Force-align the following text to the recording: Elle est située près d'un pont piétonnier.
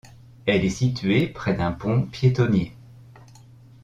Elle 0.47 0.65
est 0.65 0.69
située 0.71 1.27
près 1.27 1.53
d'un 1.53 1.71
pont 1.71 2.01
piétonnier. 2.07 2.73